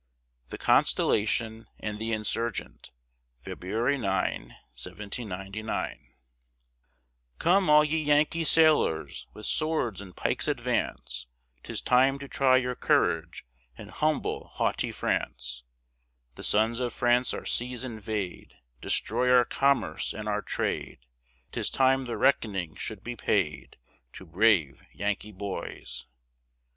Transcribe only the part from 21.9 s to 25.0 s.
the reck'ning should be paid! To brave